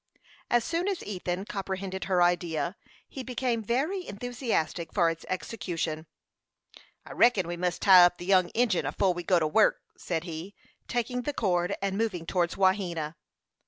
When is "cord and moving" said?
11.33-12.25